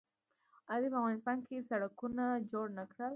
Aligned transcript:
آیا 0.71 0.79
دوی 0.81 0.91
په 0.93 0.97
افغانستان 0.99 1.37
کې 1.45 1.65
سړکونه 1.69 2.23
جوړ 2.51 2.65
نه 2.77 2.83
کړل؟ 2.91 3.09